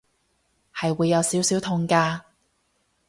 [0.73, 2.21] 係會有少少痛㗎